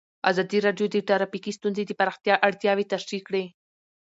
[0.29, 3.43] ازادي راډیو د ټرافیکي ستونزې د پراختیا اړتیاوې تشریح کړي.